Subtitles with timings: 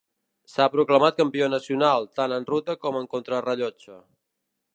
[0.53, 4.01] S'ha proclamat campió nacional, tant en ruta com en contrarellotge.